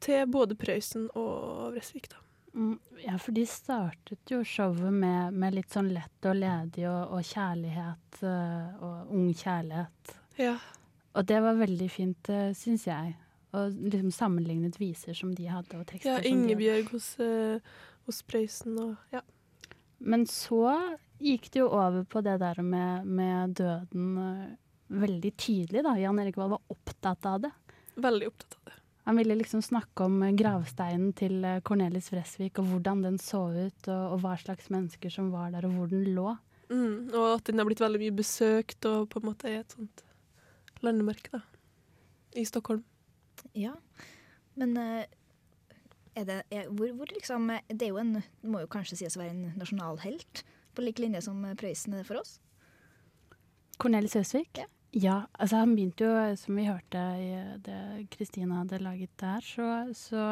[0.00, 2.08] til både Prøysen og Vresvik.
[2.12, 2.25] da.
[2.56, 7.12] Mm, Ja, for de startet jo showet med, med litt sånn lett og ledig og,
[7.18, 10.14] og kjærlighet eh, og ung kjærlighet.
[10.40, 10.56] Ja.
[11.16, 13.14] Og det var veldig fint, uh, syns jeg.
[13.56, 16.34] Og liksom sammenlignet viser som de hadde, og tekster Ja, som de hadde.
[16.34, 17.76] Ja, Ingebjørg hos, eh,
[18.08, 19.22] hos Prøysen og ja.
[19.98, 20.60] Men så
[21.22, 24.56] gikk det jo over på det der med, med døden eh,
[24.88, 25.94] veldig tydelig, da.
[25.98, 27.52] Jan Erik Wahl var opptatt av det.
[27.96, 28.65] Veldig opptatt av det.
[29.06, 33.44] Han ville liksom snakke om eh, gravsteinen til eh, Cornelis Vresvik, og hvordan den så
[33.54, 36.32] ut, og, og hva slags mennesker som var der, og hvor den lå.
[36.66, 39.76] Mm, og at den har blitt veldig mye besøkt, og på en måte er et
[39.76, 40.02] sånt
[40.82, 41.44] landemerke da,
[42.34, 42.82] i Stockholm.
[43.54, 43.76] Ja,
[44.58, 45.06] men eh,
[46.18, 49.22] er det er, hvor, hvor liksom Det er jo en, må jo kanskje sies å
[49.22, 50.42] være en nasjonalhelt,
[50.74, 52.40] på lik linje som Prøysen er for oss?
[53.78, 54.58] Cornelis Vresvik?
[54.58, 54.66] Ja.
[54.94, 57.30] Altså han begynte jo, som vi hørte i
[57.64, 60.22] det Kristina hadde laget der, så, så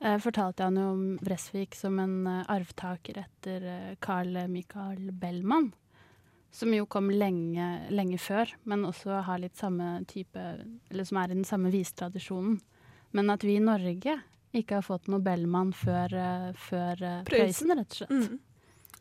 [0.00, 5.72] eh, fortalte han jo om Vresvik som en eh, arvtaker etter eh, Carl Michael Bellman.
[6.50, 10.40] Som jo kom lenge, lenge før, men også har litt samme type
[10.88, 12.56] Eller som er i den samme vistradisjonen.
[13.12, 14.16] Men at vi i Norge
[14.56, 18.14] ikke har fått noe Bellman før, eh, før eh, Prøysen, rett og slett.
[18.14, 18.38] Mm.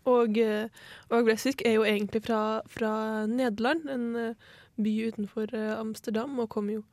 [0.07, 0.69] Og, eh,
[1.11, 2.91] og Vresvik er jo egentlig fra, fra
[3.27, 6.83] Nederland, en eh, by utenfor eh, Amsterdam, og kom jo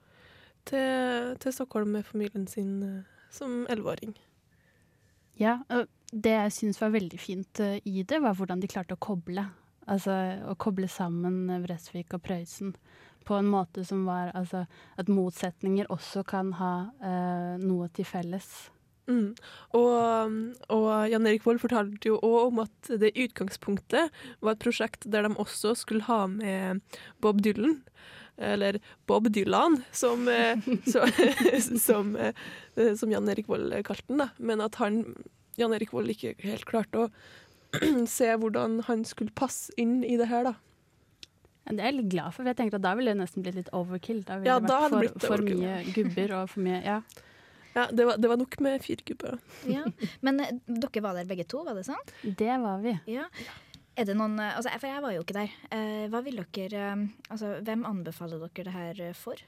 [0.66, 4.14] til, til Stockholm med familien sin som elleveåring.
[5.38, 9.02] Ja, og det jeg syns var veldig fint i det, var hvordan de klarte å
[9.02, 9.44] koble.
[9.90, 10.14] Altså
[10.48, 12.72] å koble sammen Bresvik og Prøysen
[13.24, 14.64] på en måte som var altså,
[14.96, 18.50] At motsetninger også kan ha eh, noe til felles.
[19.10, 19.34] Mm.
[19.76, 20.36] Og,
[20.72, 25.04] og Jan Erik Vold fortalte jo òg om at det i utgangspunktet var et prosjekt
[25.12, 26.80] der de også skulle ha med
[27.24, 27.82] Bob Dylan.
[28.40, 30.58] Eller Bob Dylan, som, eh,
[30.90, 31.04] så,
[31.86, 34.24] som, eh, som Jan Erik Vold kalte den.
[34.24, 34.30] da.
[34.38, 35.02] Men at han,
[35.60, 37.10] Jan Erik Vold ikke helt klarte å
[38.10, 40.48] se hvordan han skulle passe inn i det her.
[40.50, 40.56] da.
[41.70, 43.56] Det er jeg litt glad for, for jeg tenkte at da ville det nesten blitt
[43.56, 44.20] litt overkill.
[44.26, 46.98] Da ville Ja, det vært for, for mye gubber og for mye Ja.
[47.74, 49.36] Ja, det var, det var nok med fire.
[49.66, 49.84] Ja.
[50.22, 52.12] Men eh, dere var der begge to, var det sant?
[52.22, 52.94] Det var vi.
[53.10, 53.26] Ja.
[53.94, 55.58] Er det noen, eh, altså, for jeg var jo ikke der.
[55.74, 59.42] Eh, hva vil dere, eh, altså, hvem anbefaler dere det her eh, for?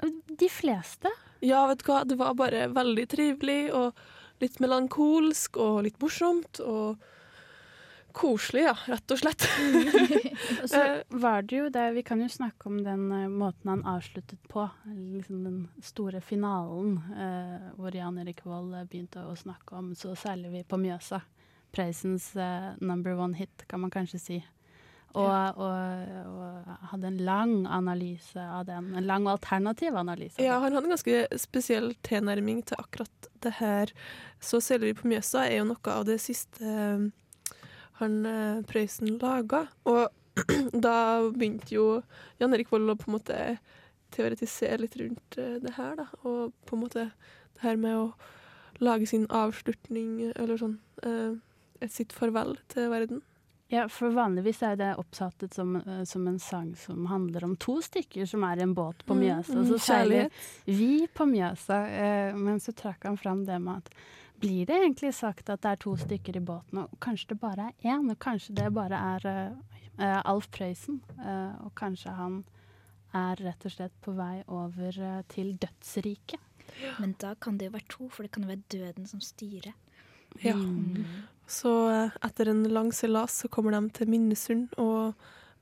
[0.00, 1.10] De fleste.
[1.44, 3.98] Ja, vet du hva, det var bare veldig trivelig og
[4.40, 7.02] litt melankolsk og litt morsomt og
[8.16, 9.46] koselig, ja, rett og slett.
[10.62, 13.84] Og så var det jo det Vi kan jo snakke om den eh, måten han
[13.88, 14.66] avsluttet på.
[14.86, 20.14] Liksom den store finalen eh, hvor Jan Erik Vold eh, begynte å snakke om så
[20.18, 21.22] særlig vi på Mjøsa.
[21.74, 24.40] Preisens eh, number one hit, kan man kanskje si.
[25.10, 28.92] Og, og, og hadde en lang analyse av den.
[28.94, 30.38] En lang og alternativ analyse.
[30.42, 33.90] Ja, han hadde en ganske spesiell tilnærming til akkurat det her.
[34.40, 37.08] Så 'Selleri på Mjøsa' er jo noe av det siste eh,
[38.00, 39.66] han eh, Prøysen laga.
[39.90, 40.08] Og
[40.86, 40.96] da
[41.34, 41.86] begynte jo
[42.40, 43.38] Jan Erik Vold å på en måte
[44.14, 46.08] teoretisere litt rundt eh, det her, da.
[46.26, 48.06] Og på en måte det her med å
[48.80, 51.34] lage sin avslutning, eller sånn eh,
[51.84, 53.20] et sitt farvel til verden.
[53.70, 55.76] Ja, for vanligvis er det oppsattet som,
[56.08, 59.20] som en sang som handler om to stykker som er i en båt på Mm,
[59.22, 59.54] Mjøsa.
[59.60, 60.32] mm, så seiler
[60.66, 61.78] vi på Mjøsa,
[62.34, 63.92] men så trakk han fram det med at
[64.40, 67.70] blir det egentlig sagt at det er to stykker i båten, og kanskje det bare
[67.70, 72.40] er én, og kanskje det bare er eh, Alf Prøysen, uh, og kanskje han
[73.16, 76.40] er rett og slett på vei over uh, til dødsriket.
[77.02, 79.74] Men da kan det jo være to, for det kan jo være døden som styrer.
[80.40, 80.54] Ja.
[80.54, 81.04] Mm.
[81.50, 81.72] Så
[82.22, 85.14] etter en lang seilas så kommer de til Minnesund, og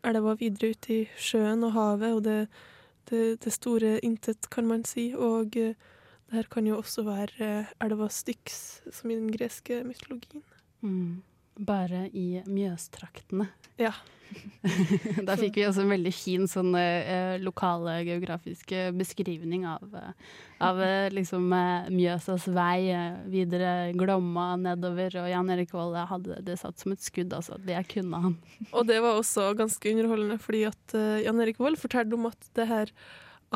[0.04, 2.40] elva videre ut i sjøen og havet, og det,
[3.10, 5.10] det, det store intet, kan man si.
[5.16, 5.74] Og eh,
[6.28, 8.60] det her kan jo også være eh, elva Styx,
[8.92, 10.44] som i den greske mytologien.
[10.84, 11.22] Mm.
[11.64, 13.48] Bare i Mjøstraktene.
[13.80, 13.94] Ja.
[15.24, 20.36] da fikk vi også en veldig fin sånn eh, lokale geografiske beskrivning av, eh,
[20.68, 26.42] av eh, liksom eh, Mjøsas vei eh, videre Glomma nedover, og Jan Erik Vold hadde
[26.44, 27.56] det satt som et skudd, altså.
[27.56, 28.36] Det kunne han.
[28.76, 32.52] Og det var også ganske underholdende, fordi at eh, Jan Erik Vold fortalte om at
[32.58, 32.92] det her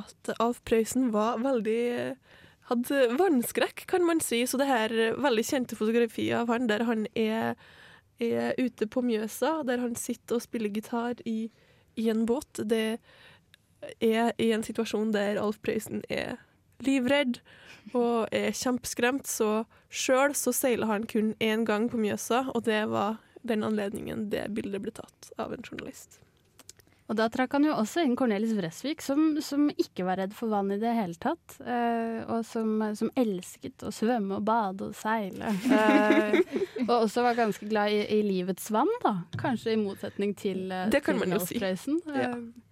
[0.01, 2.39] at Alf Prøysen var veldig eh,
[2.73, 4.43] hadde vannskrekk, kan man si.
[4.47, 7.59] Så det her veldig kjente fotografiet av han der han er,
[8.23, 11.51] er ute på Mjøsa, der han sitter og spiller gitar i,
[11.97, 12.99] i en båt, det
[14.01, 16.39] er i en situasjon der Alf Prøysen er
[16.87, 17.41] livredd
[17.97, 19.29] og er kjempeskremt.
[19.29, 24.29] Så sjøl så seiler han kun én gang på Mjøsa, og det var den anledningen
[24.31, 26.22] det bildet ble tatt av en journalist.
[27.11, 30.49] Og da trakk han jo også inn Cornelis Vresvik, som, som ikke var redd for
[30.53, 31.57] vann i det hele tatt.
[31.61, 35.51] eh, og som, som elsket å svømme og bade og seile.
[35.67, 36.39] Eh,
[36.87, 39.17] og også var ganske glad i, i livets vann, da.
[39.41, 41.59] Kanskje i motsetning til, eh, Det kan til man jo si.
[41.61, 41.99] Prøysen.
[42.07, 42.31] Ja.
[42.37, 42.71] Eh,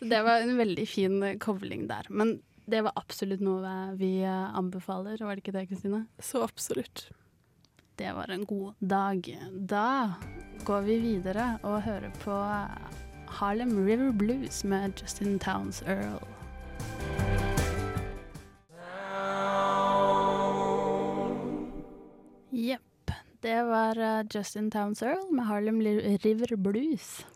[0.00, 2.06] Så det var en veldig fin eh, kobling der.
[2.10, 6.04] Men det var absolutt noe vi eh, anbefaler, var det ikke det, Kristine?
[6.18, 7.06] Så absolutt.
[8.00, 9.26] Det var en god dag.
[9.68, 9.88] Da
[10.64, 12.36] går vi videre og hører på
[13.30, 16.26] Harlem River Blues med Justin Towns Earl.
[22.50, 23.12] Jepp.
[23.40, 25.80] Det var eh, Justin Towns Earl med Harlem
[26.24, 27.26] River Blues.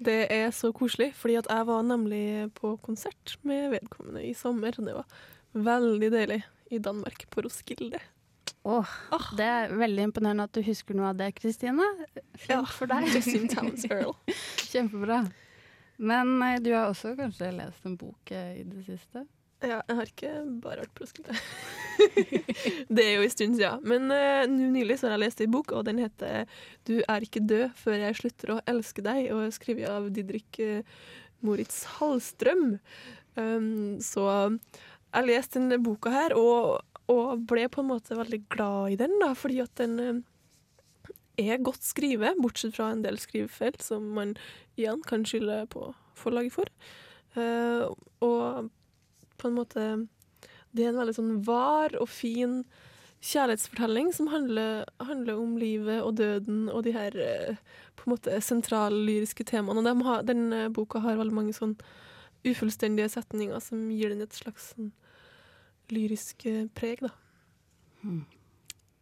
[0.00, 4.70] Det er så koselig, fordi at jeg var nemlig på konsert med vedkommende i sommer,
[4.70, 5.04] det var
[5.52, 8.00] veldig deilig i Danmark, på Roskilde.
[8.68, 8.88] Åh,
[9.36, 11.86] Det er veldig imponerende at du husker noe av det, Kristine.
[12.36, 13.08] Flink for deg.
[13.14, 14.12] Justin Towns Earl.
[14.68, 15.22] Kjempebra.
[16.00, 19.24] Men eh, du har også kanskje lest en bok eh, i det siste?
[19.60, 20.30] Ja, jeg har ikke
[20.64, 21.34] bare vært proskete.
[22.96, 23.82] Det er jo en stund siden.
[23.84, 26.46] Men uh, nylig så har jeg lest en bok, og den heter
[26.88, 30.62] 'Du er ikke død før jeg slutter å elske deg', og er skrevet av Didrik
[30.64, 30.80] uh,
[31.44, 32.78] Moritz Hallstrøm.
[33.36, 34.24] Um, så
[35.12, 39.16] jeg leste denne boka her, og, og ble på en måte veldig glad i den,
[39.22, 40.20] da, fordi at den uh,
[41.40, 44.36] er godt skrevet, bortsett fra en del skrivefeil som man
[44.78, 46.70] igjen kan skylde på forlaget for.
[47.36, 47.90] Uh,
[48.24, 48.70] og
[49.40, 49.82] på en måte
[50.74, 52.60] Det er en veldig sånn var og fin
[53.20, 57.58] kjærlighetsfortelling som handler, handler om livet og døden og de her eh,
[57.98, 59.82] på en måte sentrallyriske temaene.
[59.82, 61.74] Og de har, den eh, boka har veldig mange sånn
[62.46, 64.92] ufullstendige setninger som gir den et slags sånn
[65.94, 67.12] lyrisk eh, preg, da.
[68.02, 68.24] Mm.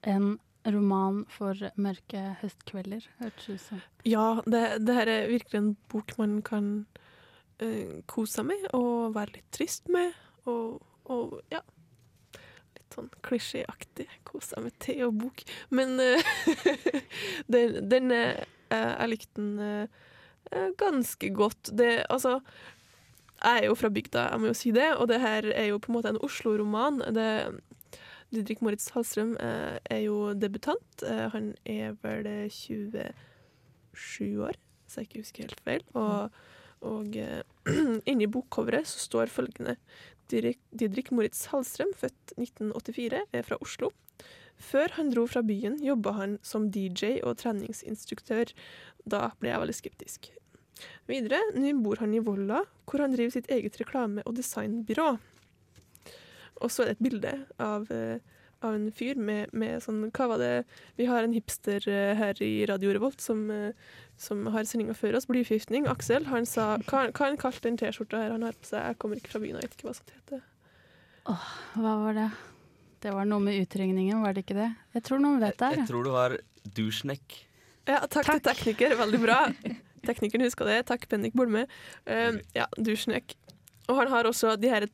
[0.08, 0.28] En
[0.68, 3.82] roman for mørke høstkvelder, hørtes ut som.
[4.08, 6.68] Ja, det, det her er virkelig en bok man kan
[7.62, 10.16] uh, kose seg med og være litt trist med.
[10.48, 10.78] Og,
[11.12, 11.62] og ja
[12.76, 14.08] Litt sånn klisjéaktig.
[14.28, 15.44] Kose seg med te og bok.
[15.74, 16.36] Men uh,
[17.52, 19.88] den, den uh, Jeg likte den
[20.80, 21.70] ganske godt.
[21.76, 22.38] Det, altså
[23.38, 25.78] Jeg er jo fra bygda, jeg må jo si det, og det her er jo
[25.78, 27.02] på en måte en Oslo-roman.
[28.34, 31.04] Didrik Moritz Hallstrøm eh, er jo debutant.
[31.06, 35.86] Eh, han er vel 27 år, hvis jeg ikke husker helt feil.
[35.96, 36.34] Og,
[36.84, 37.40] og eh,
[38.10, 39.78] inni bokcoveret så står følgende
[40.28, 43.94] Didrik, Didrik Moritz Hallstrøm, født 1984, er fra Oslo.
[44.58, 48.52] Før han dro fra byen, jobba han som DJ og treningsinstruktør.
[49.08, 50.32] Da ble jeg veldig skeptisk.
[51.08, 55.12] Videre, nå bor han i Volla, hvor han driver sitt eget reklame- og designbyrå.
[56.58, 58.18] Og så er det et bilde av, eh,
[58.66, 60.52] av en fyr med, med sånn Hva var det
[60.98, 63.72] Vi har en hipster eh, her i Radio Revolt som, eh,
[64.18, 65.86] som har sendinga før oss, Blyforgiftning.
[65.86, 66.26] Aksel.
[66.32, 68.82] Han sa Hva har han kalt den T-skjorta her han har på seg?
[68.82, 70.46] Jeg kommer ikke fra byen, jeg vet ikke hva sånt heter.
[71.28, 72.30] Åh, hva var det?
[73.04, 74.72] Det var noe med utringningen, var det ikke det?
[74.96, 75.74] Jeg tror noen vet det.
[75.76, 76.38] Jeg tror det var
[76.74, 77.44] doucheneck.
[77.86, 78.96] Ja, takk, til tekniker.
[78.98, 79.42] Veldig bra.
[80.06, 80.80] Teknikeren huska det.
[80.90, 81.66] Takk, Bendik Bolme.
[82.08, 83.36] Uh, ja, dusjnøk.
[83.88, 84.88] Og han har også de her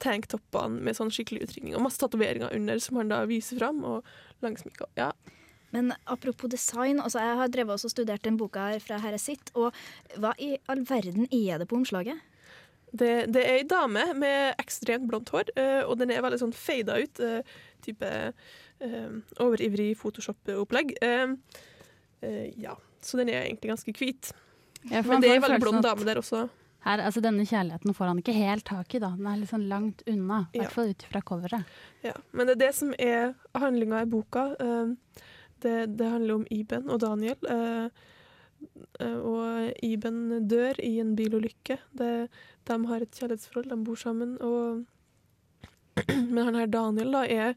[0.00, 3.84] tanktoppene med sånn skikkelig utringning og masse tatoveringer under som han da viser fram.
[3.84, 4.88] Og langsminka.
[4.98, 5.12] Ja.
[5.70, 9.52] Men apropos design, altså jeg har drevet også studert den boka her fra Herre sitt,
[9.54, 9.76] og
[10.18, 12.18] hva i all verden er det på omslaget?
[12.90, 16.56] Det, det er ei dame med ekstremt blondt hår, eh, og den er veldig sånn
[16.56, 17.20] fada ut.
[17.22, 18.08] eh, type
[18.82, 20.96] eh, overivrig Photoshop-opplegg.
[21.06, 21.36] Eh,
[22.26, 24.32] eh, ja, så den er egentlig ganske hvit.
[24.88, 26.48] Ja, Men det er veldig blond dame der også.
[26.80, 29.10] Her, altså Denne kjærligheten får han ikke helt tak i, da.
[29.18, 30.46] Den er litt sånn langt unna.
[30.56, 31.74] I hvert fall ut fra coveret.
[32.06, 34.46] Ja, men det er det som er handlinga i boka.
[34.60, 34.94] Eh,
[35.60, 37.36] Det, det handler om Iben og Daniel.
[37.44, 37.90] eh,
[39.00, 41.76] eh, Og Iben dør i en bilulykke.
[41.92, 42.30] Det,
[42.64, 44.38] de har et kjærlighetsforhold, de bor sammen.
[44.40, 44.86] Og
[46.32, 47.54] men han her Daniel da er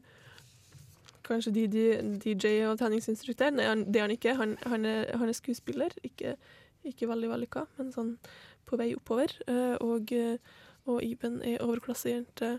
[1.24, 3.50] kanskje DJ og treningsinstruktør.
[3.56, 4.34] Nei, det er han ikke.
[4.36, 5.88] Han, han, er, han er skuespiller.
[6.04, 6.34] Ikke,
[6.90, 8.14] ikke veldig vellykka, men sånn
[8.68, 9.32] på vei oppover.
[9.48, 10.38] Eh, Og, eh,
[10.86, 12.58] og Iben er overklassejente,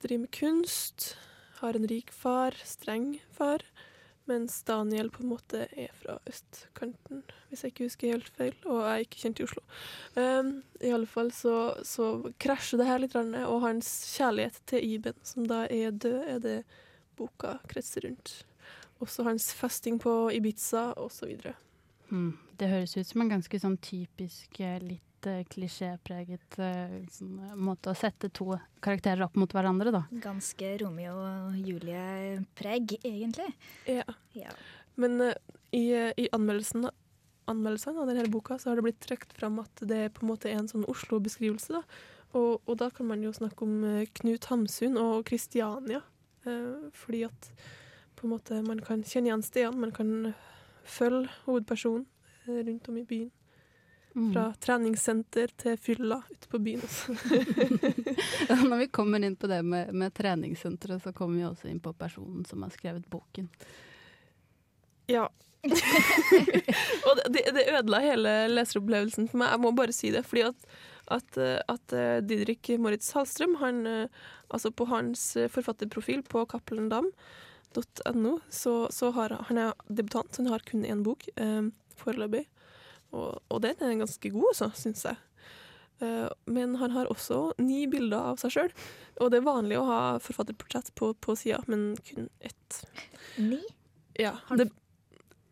[0.00, 1.14] driver med kunst,
[1.60, 3.60] har en rik far, streng far.
[4.28, 8.84] Mens Daniel på en måte er fra østkanten, hvis jeg ikke husker helt feil, og
[8.84, 9.62] jeg er ikke kjent i Oslo.
[10.14, 15.18] Um, I alle fall så, så krasjer det her litt, og hans kjærlighet til Iben,
[15.26, 16.64] som da er død, er det
[17.18, 18.44] boka kretser rundt.
[19.00, 21.34] Også hans festing på Ibiza, osv.
[22.08, 22.36] Hmm.
[22.60, 27.92] Det høres ut som en ganske sånn typisk, eh, litt eh, klisjépreget eh, sånn, måte
[27.92, 28.52] å sette to
[28.84, 30.02] karakterer opp mot hverandre, da.
[30.20, 33.48] Ganske Romeo og Julie-preg, egentlig.
[33.88, 34.04] Ja.
[34.36, 34.52] Ja.
[35.00, 35.32] Men uh,
[35.72, 35.86] i,
[36.20, 36.90] i anmeldelsen,
[37.48, 40.50] anmeldelsene av denne boka så har det blitt trukket fram at det på en måte
[40.50, 41.80] er en sånn Oslo-beskrivelse.
[41.80, 41.84] da.
[42.36, 46.04] Og, og da kan man jo snakke om Knut Hamsun og Kristiania.
[46.44, 47.50] Eh, fordi at
[48.16, 50.32] på en måte man kan kjenne igjen stedene, man kan
[50.84, 52.06] følge hovedpersonen
[52.50, 53.30] rundt om i byen.
[54.14, 54.32] Mm.
[54.32, 56.82] Fra treningssenter til fylla ute på byen.
[58.70, 61.92] Når vi kommer inn på det med, med treningssenteret, så kommer vi også inn på
[61.94, 63.46] personen som har skrevet boken.
[65.10, 65.28] Ja.
[67.06, 69.52] og det, det ødela hele leseropplevelsen for meg.
[69.54, 70.24] Jeg må bare si det.
[70.26, 70.66] Fordi at,
[71.20, 76.42] at, eh, at eh, Didrik Moritz Hallstrøm, han, eh, altså på hans eh, forfatterprofil på
[76.50, 81.70] cappelendam.no, så, så har han er debutant, så han har kun én bok eh,
[82.00, 82.46] foreløpig.
[83.10, 85.18] Og, og den er ganske god, også, syns jeg.
[86.00, 88.70] Eh, men han har også ni bilder av seg sjøl.
[89.20, 92.82] Og det er vanlig å ha forfatterportrett på, på sida, men kun ett.
[93.36, 93.60] Ni?
[94.18, 94.70] Ja, det,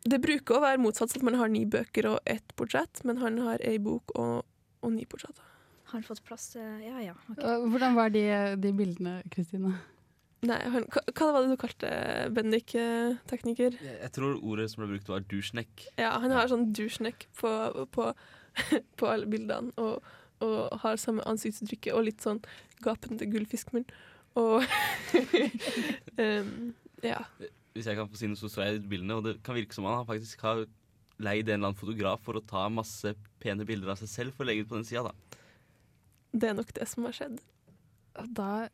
[0.09, 3.40] det bruker å være motsatt, at man har ni bøker og ett portrett, men han
[3.44, 4.42] har ei bok og,
[4.80, 5.44] og ni portretter.
[5.88, 7.14] Har han fått plass til Ja ja.
[7.32, 7.62] Okay.
[7.72, 8.24] Hvordan var de,
[8.61, 9.72] de bildene, Kristine?
[10.47, 11.89] Nei, han, hva, hva var det du kalte
[12.34, 13.74] Bendik, eh, tekniker?
[13.82, 15.89] Jeg, jeg tror ordet som ble brukt, var doucheneck.
[15.99, 17.51] Ja, han har sånn doucheneck på,
[17.95, 18.12] på,
[19.01, 20.07] på alle bildene, og,
[20.45, 22.39] og har samme ansiktsuttrykket og litt sånn
[22.84, 23.89] gapende gullfiskmunn.
[24.39, 24.62] Og
[26.22, 26.55] um,
[27.03, 27.22] ja.
[27.74, 29.91] Hvis jeg kan få si noe, så så jeg bildene, og det kan virke som
[29.91, 30.68] han faktisk har
[31.18, 33.11] leid en eller annen fotograf for å ta masse
[33.43, 35.41] pene bilder av seg selv for å legge ut på den sida, da.
[36.30, 37.41] Det er nok det som har skjedd.
[38.39, 38.68] Da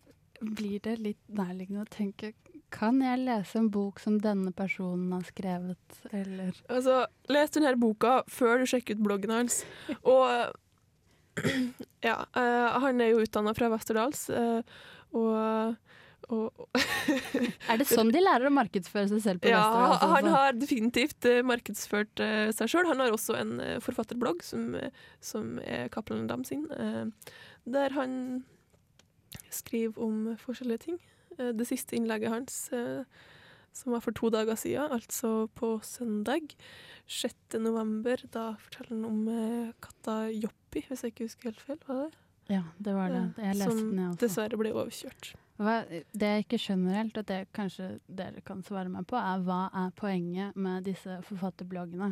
[0.44, 2.32] blir det litt nærliggende å tenke
[2.74, 8.22] Kan jeg lese en bok som denne personen har skrevet, eller Altså, les denne boka
[8.30, 9.60] før du sjekker ut bloggen hans.
[10.02, 10.50] Og
[12.08, 14.62] ja, uh, han er jo utdanna fra Westerdals, uh,
[15.14, 15.80] og,
[17.68, 19.92] Er det sånn de lærer å markedsføre seg selv på ja, Westerdals?
[19.98, 20.08] altså?
[20.14, 22.22] han har definitivt eh, markedsført
[22.56, 22.88] seg sjøl.
[22.88, 23.52] Han har også en
[23.84, 24.72] forfatterblogg som,
[25.20, 26.64] som er Cappelen Dam sin,
[27.68, 28.16] der han
[29.50, 30.98] skriver om forskjellige ting.
[31.38, 33.04] Eh, det siste innlegget hans, eh,
[33.72, 36.54] som var for to dager siden, altså på søndag
[37.06, 37.58] 6.
[37.58, 41.80] november, da forteller han om eh, katta Joppi, hvis jeg ikke husker helt feil.
[41.86, 42.20] var det?
[42.48, 43.24] Ja, det var det.
[43.38, 44.20] Jeg leste som den, jeg også.
[44.20, 45.32] dessverre ble overkjørt.
[45.56, 49.42] Hva, det jeg ikke skjønner helt, og det kanskje dere kan svare meg på, er
[49.46, 52.10] hva er poenget med disse forfatterbloggene?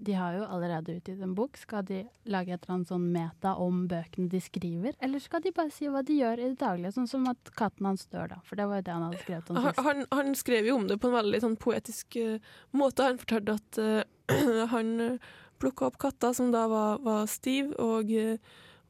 [0.00, 1.58] De har jo allerede utgitt en bok.
[1.60, 1.98] Skal de
[2.32, 4.96] lage et eller annet sånn meta om bøkene de skriver?
[5.04, 7.90] Eller skal de bare si hva de gjør i det daglige, sånn som at katten
[7.90, 8.40] hans dør, da?
[8.48, 9.84] For det var jo det han hadde skrevet om sist.
[9.90, 13.10] han, han skrev jo om det på en veldig sånn poetisk uh, måte.
[13.10, 15.30] Han fortalte at uh, han uh,
[15.60, 18.40] plukka opp katta som da var, var stiv, og, eh,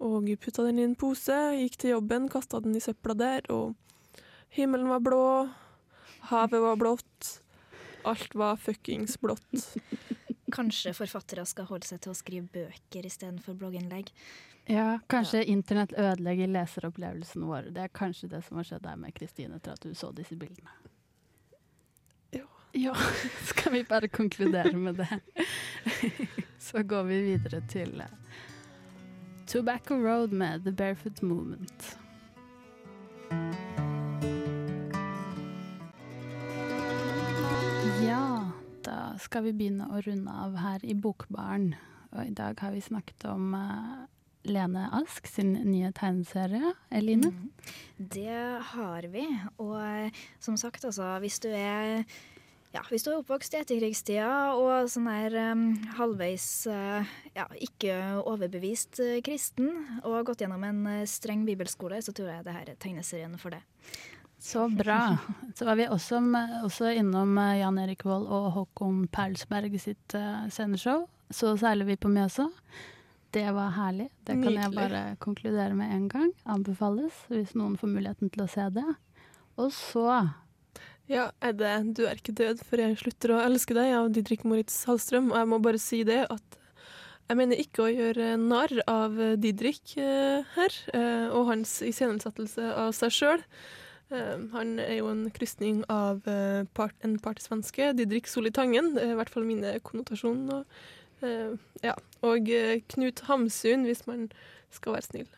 [0.00, 1.36] og putta den i en pose.
[1.58, 3.74] Gikk til jobben, kasta den i søpla der, og
[4.54, 5.24] himmelen var blå,
[6.30, 7.36] havet var blått.
[8.08, 9.66] Alt var fuckings blått.
[10.54, 14.12] Kanskje forfattere skal holde seg til å skrive bøker istedenfor blogginnlegg.
[14.70, 17.70] Ja, kanskje internett ødelegger leseropplevelsen vår.
[17.74, 20.36] Det er kanskje det som har skjedd der med Kristine, etter at du så disse
[20.38, 20.70] bildene.
[22.36, 22.46] Ja.
[22.72, 22.94] ja.
[23.50, 25.20] Skal vi bare konkludere med det?
[26.60, 28.44] Så går vi videre til eh,
[29.46, 31.96] Tobacco Road med The Barefoot Movement.
[38.86, 41.74] Da skal vi begynne å runde av her i Bokbaren.
[42.10, 44.08] Og i dag har vi snakket om uh,
[44.48, 46.74] Lene Ask sin nye tegneserie.
[46.90, 47.32] Eline?
[47.98, 48.40] Det
[48.72, 49.26] har vi.
[49.60, 52.04] Og eh, som sagt, altså, hvis du er
[52.70, 55.64] ja, hvis du er oppvokst i etterkrigstida og sånn der um,
[55.98, 59.72] halvveis uh, ja, ikke overbevist uh, kristen
[60.04, 63.34] og har gått gjennom en uh, streng bibelskole, så tror jeg det her er tegneserien
[63.42, 63.64] for det.
[64.40, 65.18] Så bra.
[65.54, 70.14] Så var vi også, med, også innom eh, Jan Erik Vold og Håkon Perlsberg sitt
[70.16, 71.04] uh, sceneshow.
[71.30, 72.48] Så seiler vi på Mjøsa.
[73.30, 74.08] Det var herlig.
[74.26, 76.30] Det kan jeg bare konkludere med en gang.
[76.48, 78.86] Anbefales hvis noen får muligheten til å se det.
[79.60, 80.06] Og så
[81.10, 84.44] Ja, er det 'Du er ikke død før jeg slutter å elske deg' av Didrik
[84.44, 85.30] Moritz Hallstrøm.
[85.32, 86.58] Og jeg må bare si det at
[87.28, 92.90] jeg mener ikke å gjøre narr av Didrik eh, her, eh, og hans iscenesettelse av
[92.92, 93.44] seg sjøl.
[94.10, 98.96] Eh, han er jo en krysning av eh, part, en partysvenske, Didrik Solli Tangen.
[98.98, 100.64] Er i hvert fall mine konnotasjoner.
[101.22, 101.52] Eh,
[101.84, 101.94] ja.
[102.26, 104.28] Og eh, Knut Hamsun, hvis man
[104.74, 105.30] skal være snill.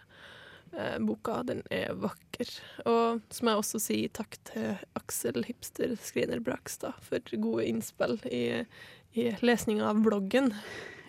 [0.72, 2.48] Eh, boka den er vakker.
[2.88, 8.16] Og så må jeg også si takk til Aksel Hipster Skriner Brakstad for gode innspill
[8.32, 8.64] i,
[9.12, 10.52] i lesninga av bloggen.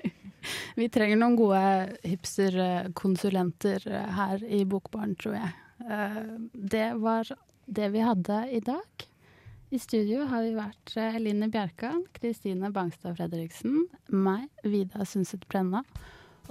[0.79, 1.63] Vi trenger noen gode
[2.03, 5.53] hipsterkonsulenter eh, her i Bokbaren, tror jeg.
[5.87, 6.21] Eh,
[6.75, 7.31] Det var
[7.65, 9.07] det vi hadde i dag.
[9.73, 15.81] I studio har vi vært eh, Eline Bjerkan, Kristine Bangstad Fredriksen, meg, Vida Sundset Brenna,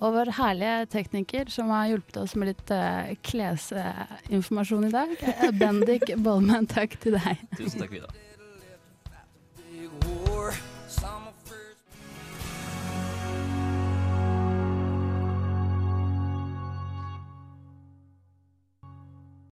[0.00, 5.14] og vår herlige tekniker som har hjulpet oss med litt uh, klesinformasjon i dag.
[5.20, 7.46] Eh, Bendik Bollmann, takk til deg.
[7.54, 8.10] Tusen takk, Vida.